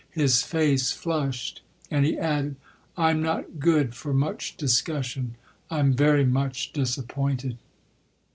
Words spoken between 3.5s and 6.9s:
good for much discussion; I'm very much